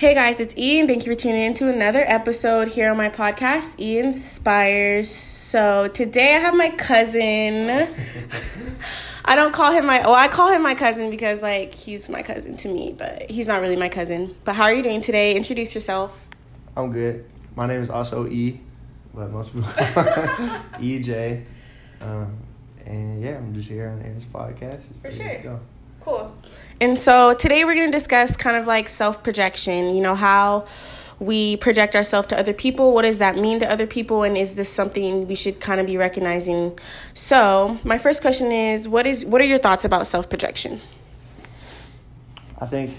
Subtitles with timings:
[0.00, 0.88] Hey guys, it's Ian.
[0.88, 5.10] Thank you for tuning in to another episode here on my podcast, E Inspires.
[5.10, 7.86] So today I have my cousin.
[9.26, 12.22] I don't call him my, oh, I call him my cousin because like he's my
[12.22, 14.34] cousin to me, but he's not really my cousin.
[14.46, 15.36] But how are you doing today?
[15.36, 16.18] Introduce yourself.
[16.78, 17.26] I'm good.
[17.54, 18.58] My name is also E,
[19.12, 19.68] but most people
[20.80, 21.44] EJ.
[22.00, 22.38] Um,
[22.86, 24.98] and yeah, I'm just here on Aaron's podcast.
[25.02, 25.60] For sure.
[26.00, 26.10] Go.
[26.10, 26.36] Cool.
[26.80, 30.66] And so today we're going to discuss kind of like self projection, you know, how
[31.18, 32.94] we project ourselves to other people.
[32.94, 34.22] What does that mean to other people?
[34.22, 36.78] And is this something we should kind of be recognizing?
[37.12, 40.80] So, my first question is what is what are your thoughts about self projection?
[42.58, 42.96] I think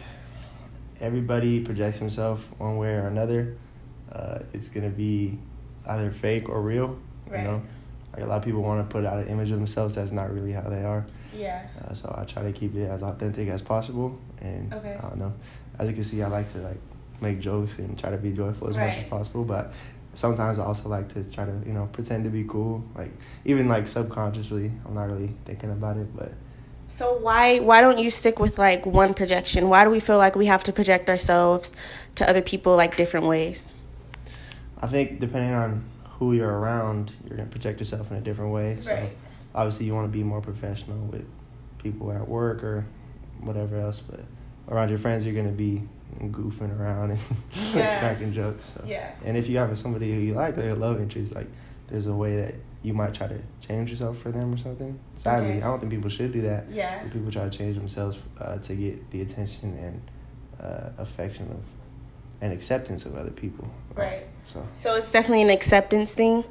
[1.00, 3.58] everybody projects himself one way or another.
[4.12, 5.40] Uh, it's gonna be
[5.88, 7.00] either fake or real.
[7.28, 7.40] Right.
[7.40, 7.62] You know,
[8.14, 10.34] like a lot of people want to put out an image of themselves that's not
[10.34, 11.06] really how they are.
[11.36, 11.66] Yeah.
[11.84, 14.20] Uh, so I try to keep it as authentic as possible.
[14.42, 14.96] And Okay.
[14.98, 15.34] I don't know.
[15.80, 16.80] As you can see, I like to like
[17.22, 19.44] make jokes and try to be joyful as much as possible.
[19.46, 19.72] But
[20.14, 22.84] sometimes I also like to try to you know pretend to be cool.
[22.96, 23.12] Like
[23.46, 26.34] even like subconsciously, I'm not really thinking about it, but
[26.88, 29.70] So why why don't you stick with like one projection?
[29.70, 31.74] Why do we feel like we have to project ourselves
[32.16, 33.74] to other people like different ways?
[34.82, 35.86] I think depending on
[36.22, 38.78] who you're around, you're gonna protect yourself in a different way.
[38.80, 39.10] So
[39.56, 41.26] obviously you want to be more professional with
[41.80, 42.86] people at work or
[43.40, 44.20] whatever else, but
[44.70, 45.82] around your friends you're gonna be
[46.20, 47.20] goofing around and
[47.74, 47.98] Yeah.
[48.00, 48.62] cracking jokes.
[48.76, 48.84] So.
[48.86, 49.10] Yeah.
[49.26, 51.48] And if you have somebody who you like, a love interest, like
[51.88, 55.00] there's a way that you might try to change yourself for them or something.
[55.16, 55.58] Sadly, Okay.
[55.64, 56.70] I don't think people should do that.
[56.70, 57.02] Yeah.
[57.08, 60.02] People try to change themselves uh, to get the attention and
[60.64, 61.64] uh, affection of
[62.42, 63.70] and acceptance of other people.
[63.96, 64.24] Right.
[64.44, 66.44] So So it's definitely an acceptance thing.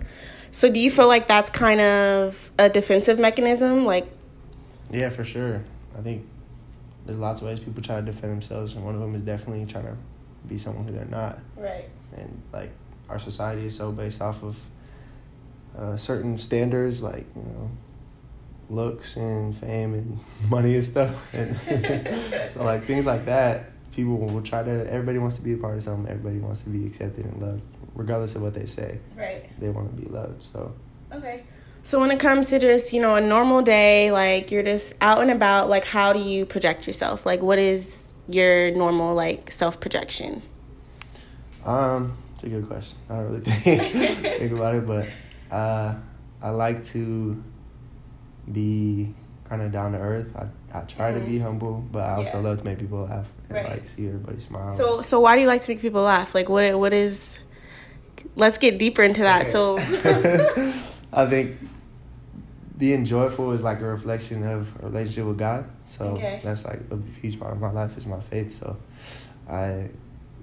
[0.52, 3.84] So do you feel like that's kind of a defensive mechanism?
[3.84, 4.08] Like,
[4.90, 5.62] yeah, for sure.
[5.96, 6.26] I think
[7.06, 9.66] there's lots of ways people try to defend themselves, and one of them is definitely
[9.66, 9.96] trying to
[10.46, 11.38] be someone who they're not.
[11.56, 11.84] right.
[12.16, 12.70] and like
[13.08, 14.58] our society is so based off of
[15.76, 17.70] uh, certain standards like you know
[18.68, 20.18] looks and fame and
[20.50, 21.56] money and stuff and
[22.54, 25.76] so like things like that people will try to everybody wants to be a part
[25.76, 27.62] of something everybody wants to be accepted and loved
[27.94, 29.48] regardless of what they say Right.
[29.60, 30.72] they want to be loved so
[31.12, 31.42] Okay.
[31.82, 35.20] So when it comes to just, you know, a normal day, like you're just out
[35.22, 37.24] and about, like how do you project yourself?
[37.24, 40.42] Like what is your normal like self projection?
[41.64, 43.82] um it's a good question i don't really think,
[44.38, 45.06] think about it but
[45.54, 45.94] uh
[46.42, 47.42] i like to
[48.50, 49.12] be
[49.50, 50.46] kind of down to earth i,
[50.78, 52.44] I try to be humble but i also Mm-hmm.
[52.44, 52.48] Yeah.
[52.50, 53.68] love to make people laugh and Right.
[53.70, 56.34] like see everybody smile So so why do you like to make people laugh?
[56.34, 57.38] Like what what is
[58.36, 59.46] Let's get deeper into that.
[59.46, 59.76] So
[61.12, 61.56] I think
[62.78, 65.64] being joyful is like a reflection of a relationship with God.
[65.84, 66.40] So Okay.
[66.44, 68.58] that's like a huge part of my life is my faith.
[68.60, 68.76] So
[69.48, 69.88] I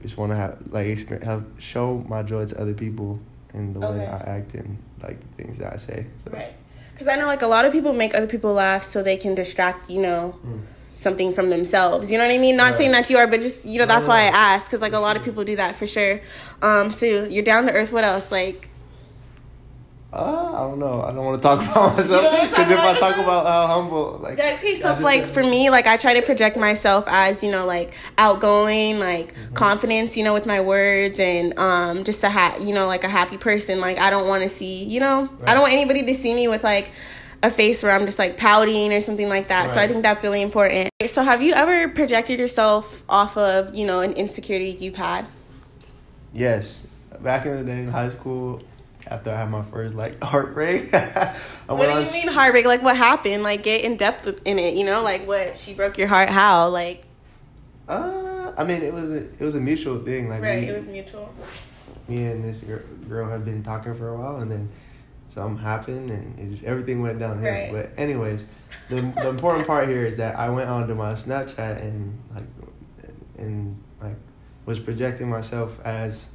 [0.02, 3.20] just want to have like experience, have show my joy to other people
[3.54, 6.06] in the way I act and like the things that I say.
[6.26, 6.32] So.
[6.32, 6.54] Right.
[6.98, 9.36] Cuz I know like a lot of people make other people laugh so they can
[9.36, 10.62] distract, you know, Mm.
[10.94, 12.12] something from themselves.
[12.12, 12.56] You know what I mean?
[12.58, 12.74] Not Right.
[12.76, 15.00] saying that you are, but just you know, that's why I asked cuz like a
[15.00, 16.22] lot of people do that for sure.
[16.62, 17.92] Um so you're down to earth.
[17.92, 18.32] What else?
[18.32, 18.70] Like
[20.14, 21.02] Uh, I don't know.
[21.04, 23.20] I don't want to talk about myself don't wanna talk because if I talk yourself?
[23.20, 26.22] about how humble, like Yeah, okay, so if, like for me, like I try to
[26.22, 29.54] project myself as you know, like outgoing, like Mm-hmm.
[29.54, 33.10] confidence, you know, with my words, and um, just a ha- you know, like a
[33.10, 33.80] happy person.
[33.82, 36.48] Like I don't want to see, you know, I don't want anybody to see me
[36.48, 36.90] with like
[37.44, 39.70] a face where I'm just like pouting or something like that.
[39.70, 40.90] So I think that's really important.
[41.06, 45.26] So have you ever projected yourself off of you know an insecurity you've had?
[46.34, 46.86] Yes,
[47.22, 48.62] back in the day in high school,
[49.10, 50.92] after I had my first like heartbreak,
[51.68, 52.66] What do you mean heartbreak?
[52.66, 53.44] Like what happened?
[53.44, 54.76] Like get in depth in it.
[54.76, 56.30] You know, like what she broke your heart?
[56.30, 56.70] How?
[56.70, 57.04] Like
[57.88, 60.30] Uh, I mean, it was a it was a mutual thing.
[60.30, 60.64] Like right?
[60.64, 61.34] we, It was mutual.
[62.08, 64.70] me and this girl, girl had been talking for a while, and then
[65.30, 67.52] something happened, and it just, everything went downhill.
[67.52, 67.72] Right.
[67.72, 68.46] But anyways,
[68.90, 72.44] the the important part here is that I went onto my Snapchat and like
[73.38, 74.16] and like
[74.66, 76.30] was projecting myself as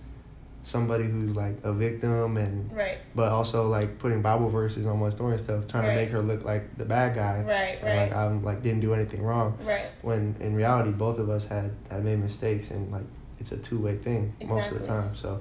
[0.65, 2.99] somebody who's like a victim and Right.
[3.15, 5.95] but also like putting Bible verses on my story and stuff, trying Right.
[5.95, 7.39] to make her look like the bad guy.
[7.47, 7.79] Right.
[7.83, 8.17] And, like Right.
[8.17, 9.59] I'm like didn't do anything wrong.
[9.67, 9.87] Right.
[10.03, 13.03] When in reality both of us had, had made mistakes and like
[13.41, 15.11] it's a two way thing most of the time.
[15.17, 15.41] So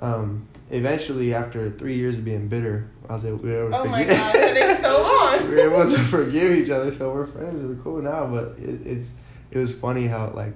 [0.00, 3.78] um eventually after three years of being bitter, I was able, we were able to
[3.78, 4.90] Oh my forgive- gosh, that is so
[5.40, 5.48] long.
[5.48, 7.62] we were able to forgive each other, so we're friends.
[7.64, 9.12] We're cool now, but it, it's
[9.50, 10.52] it was funny how like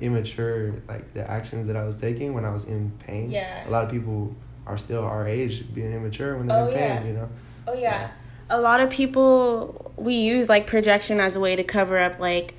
[0.00, 3.30] immature like the actions that I was taking when I was in pain.
[3.30, 3.68] Yeah.
[3.68, 4.34] A lot of people
[4.66, 7.04] are still our age being immature when they're Oh, in pain, yeah.
[7.04, 7.28] you know?
[7.66, 8.10] Oh yeah.
[8.50, 12.54] A lot of people we use like projection as a way to cover up like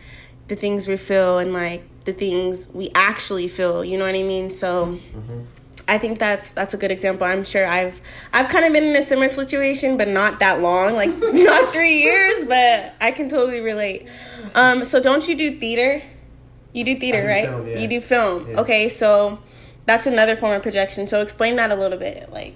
[0.47, 3.83] the things we feel and like the things we actually feel.
[3.85, 4.51] You know what I mean?
[4.51, 4.87] So.
[4.87, 5.41] Mm-hmm.
[5.87, 7.25] I think that's that's a good example.
[7.25, 7.99] I'm sure I've
[8.31, 12.03] I've kind of been in a similar situation, but not that long, like not three
[12.03, 14.07] years, but I can totally relate.
[14.53, 16.03] Um, so don't you do theater?
[16.73, 17.45] You do theater, do right?
[17.47, 17.79] film, yeah.
[17.79, 18.49] You do film.
[18.49, 18.59] Yeah.
[18.61, 19.39] Okay, so
[19.85, 21.07] that's another form of projection.
[21.07, 22.53] So explain that a little bit, like.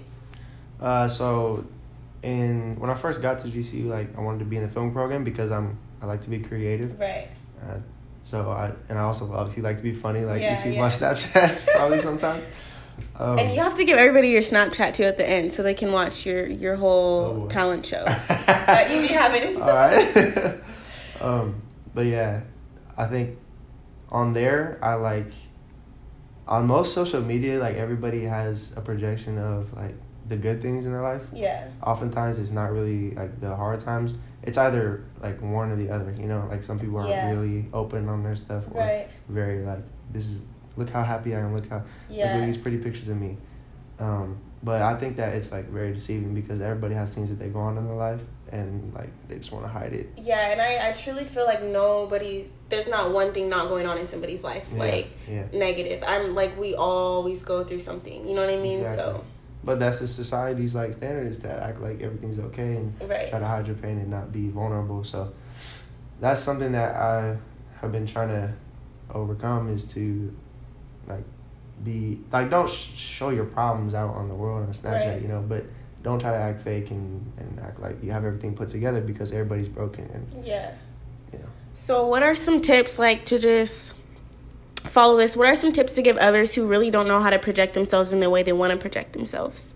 [0.80, 1.64] Uh, so,
[2.22, 4.92] in when I first got to GCU, like I wanted to be in the film
[4.92, 6.98] program because I'm I like to be creative.
[6.98, 7.28] Right.
[7.62, 7.78] Uh,
[8.22, 10.20] so I and I also obviously like to be funny.
[10.24, 10.80] Like Yeah, you see yeah.
[10.80, 12.44] my Snapchats probably sometimes.
[13.16, 15.74] Um, And you have to give everybody your Snapchat too at the end, so they
[15.74, 17.48] can watch your your whole Oh.
[17.48, 19.60] talent show that you be having.
[19.60, 20.60] All right.
[21.20, 21.60] um,
[21.94, 22.40] but yeah,
[22.96, 23.36] I think
[24.14, 25.30] on there I like
[26.46, 29.94] on most social media like everybody has a projection of like
[30.28, 31.22] the good things in their life.
[31.34, 31.68] Yeah.
[31.82, 34.14] Oftentimes it's not really like the hard times.
[34.42, 36.14] It's either like one or the other.
[36.18, 37.30] You know, like some people are Yeah.
[37.30, 39.08] really open on their stuff or Right.
[39.28, 39.82] very like
[40.12, 40.40] this is
[40.76, 41.54] look how happy I am.
[41.54, 42.46] Look how like look at Yeah.
[42.46, 43.36] these pretty pictures of me.
[43.98, 47.48] Um, but I think that it's like very deceiving because everybody has things that they
[47.48, 48.20] go on in their life
[48.50, 50.10] and like they just want to hide it.
[50.16, 53.98] Yeah, and I, I truly feel like nobody's there's not one thing not going on
[53.98, 55.46] in somebody's life Yeah, like yeah.
[55.52, 56.02] negative.
[56.06, 58.26] I'm like we always go through something.
[58.26, 58.80] You know what I mean?
[58.80, 59.20] Exactly.
[59.64, 63.28] But that's the society's like standard is to act like everything's okay and right.
[63.28, 65.04] try to hide your pain and not be vulnerable.
[65.04, 65.32] So
[66.20, 67.36] that's something that I
[67.80, 68.54] have been trying to
[69.10, 70.34] overcome is to
[71.06, 71.24] like
[71.82, 75.22] be like don't sh- show your problems out on the world on Snapchat, Right.
[75.22, 75.64] you know, but
[76.02, 79.32] don't try to act fake and, and act like you have everything put together because
[79.32, 80.72] everybody's broken and Yeah.
[81.32, 81.46] you know.
[81.74, 83.92] So what are some tips like to just
[84.84, 85.36] follow this?
[85.36, 88.12] What are some tips to give others who really don't know how to project themselves
[88.12, 89.74] in the way they want to project themselves?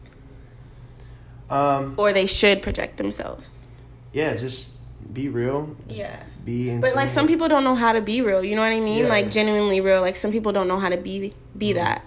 [1.50, 3.66] Um Or they should project themselves.
[4.12, 4.72] yeah, just
[5.12, 5.76] be real.
[5.88, 6.22] Yeah.
[6.44, 8.80] Be But like some people don't know how to be real, you know what I
[8.80, 9.04] mean?
[9.04, 9.08] Yeah.
[9.08, 10.00] Like genuinely real.
[10.00, 11.74] Like some people don't know how to be be Mhm.
[11.76, 12.04] that.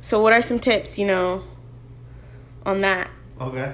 [0.00, 1.44] So what are some tips, you know,
[2.64, 3.10] on that?
[3.40, 3.72] Okay.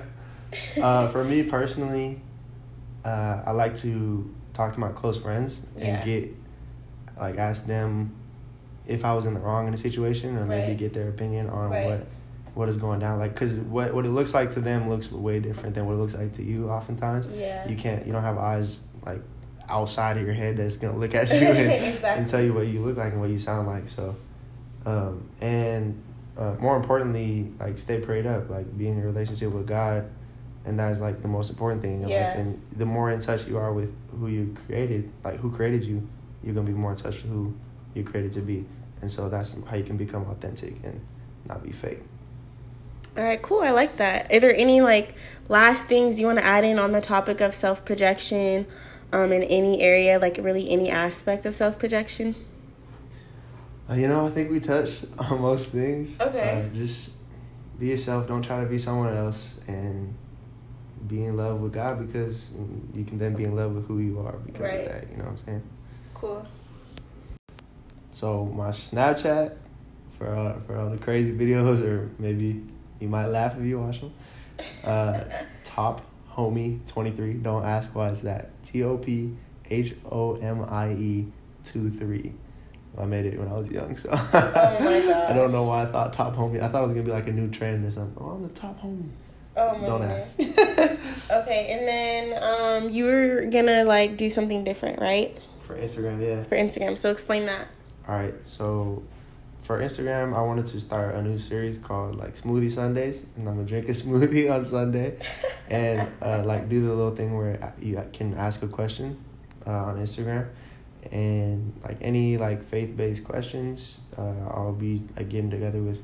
[0.81, 2.21] Uh, for me personally,
[3.05, 6.05] uh, I like to talk to my close friends and Yeah.
[6.05, 6.35] get,
[7.19, 8.13] like, ask them
[8.87, 11.71] if I was in the wrong in a situation, or maybe get their opinion on
[11.71, 11.85] Right.
[11.87, 12.07] what
[12.59, 13.21] what is going down.
[13.21, 15.99] Like, cause what what it looks like to them looks way different than what it
[15.99, 16.69] looks like to you.
[16.69, 17.69] Oftentimes, Yeah.
[17.69, 19.21] you can't you don't have eyes like
[19.69, 22.09] outside of your head that's gonna look at you and, Exactly.
[22.19, 23.89] and tell you what you look like and what you sound like.
[23.89, 24.17] So,
[24.87, 26.03] um, and
[26.37, 30.11] uh, more importantly, like stay prayed up, like be in a relationship with God,
[30.65, 32.27] and that's like the most important thing in your Yeah.
[32.29, 32.37] life.
[32.39, 36.09] And the more in touch you are with who you created, like who created you,
[36.43, 37.55] you're gonna be more in touch with who
[37.95, 38.67] you're created to be.
[39.01, 41.01] And so that's how you can become authentic and
[41.47, 42.01] not be fake.
[43.17, 43.63] All right, cool.
[43.63, 44.33] I like that.
[44.33, 45.15] Are there any like
[45.49, 48.67] last things you want to add in on the topic of self projection,
[49.13, 52.37] um, in any area, like really any aspect of self projection?
[53.91, 56.21] Uh, you know, I think we touched on most things.
[56.21, 56.67] Okay.
[56.71, 57.09] Uh, just
[57.79, 58.29] be yourself.
[58.29, 60.15] Don't try to be someone else, and
[61.09, 62.51] be in love with God because
[62.95, 64.81] you can then be in love with who you are because Right.
[64.81, 65.11] of that.
[65.11, 65.63] You know what I'm saying?
[66.15, 66.47] Cool.
[68.13, 69.57] So my Snapchat
[70.19, 72.63] for uh, for all the crazy videos, or maybe
[73.01, 74.13] you might laugh if you watch them.
[74.85, 75.21] Uh,
[75.65, 77.35] top homie twenty three.
[77.35, 78.51] Don't ask why it's that.
[78.65, 79.37] T O P
[79.71, 81.27] H O M I E
[81.65, 82.33] two three.
[82.99, 86.13] I made it when I was young, so Oh I don't know why I thought
[86.13, 86.61] top homie.
[86.61, 88.17] I thought it was gonna be like a new trend or something.
[88.21, 89.09] Oh, I'm the top homie.
[89.57, 90.41] Oh my don't goodness.
[90.41, 90.99] ask.
[91.31, 92.43] Okay, and then
[92.85, 96.43] um, you were gonna like do something different, right, For Instagram, yeah.
[96.45, 96.97] for Instagram.
[96.99, 97.69] So explain that.
[98.09, 99.03] All right, so
[99.69, 103.57] for Instagram, I wanted to start a new series called like Smoothie Sundays, and I'm
[103.57, 105.19] gonna drink a smoothie on Sunday,
[105.69, 109.23] and uh, like do the little thing where you can ask a question
[109.67, 110.49] uh, on Instagram,
[111.13, 116.03] and like any like faith based questions, uh, I'll be like getting together with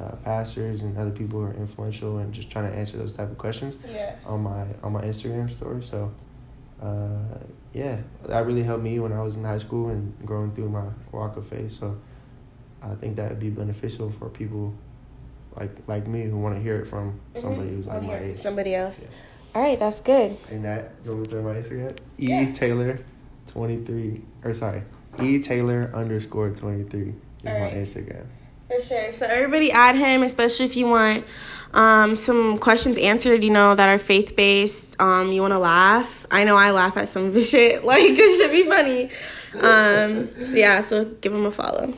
[0.00, 3.30] uh, pastors and other people who are influential and just trying to answer those type
[3.30, 4.14] of questions Yeah.
[4.24, 5.82] on my on my Instagram story.
[5.82, 6.10] So,
[6.80, 7.36] uh,
[7.74, 10.86] yeah, that really helped me when I was in high school and growing through my
[11.12, 11.72] walk of faith.
[11.78, 11.98] So,
[12.84, 14.74] I think that would be beneficial for people
[15.56, 18.38] like like me who want to hear it from somebody who's like my age.
[18.38, 19.04] Somebody else.
[19.04, 19.16] Yeah.
[19.54, 20.36] All right, that's good.
[20.50, 21.96] And that you want me to my Instagram?
[22.18, 22.52] E Yeah.
[22.52, 22.98] Taylor,
[23.46, 24.82] twenty three or sorry,
[25.20, 27.74] E Taylor underscore twenty three is my Alright.
[27.74, 28.26] Instagram.
[28.68, 29.12] For sure.
[29.12, 31.26] So everybody add him, especially if you want
[31.74, 34.96] um, some questions answered, you know, that are faith based.
[34.98, 36.26] Um, you want to laugh.
[36.30, 37.84] I know I laugh at some of his shit.
[37.92, 39.10] Like it should be funny.
[39.60, 41.92] Um, so yeah, so give him a follow.